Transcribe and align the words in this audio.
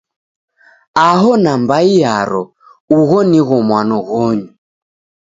Aho 1.07 1.31
nambai 1.43 1.89
yaro, 2.01 2.43
ugho 2.97 3.19
nigho 3.29 3.57
mwano 3.67 3.95
ghonyu. 4.09 4.49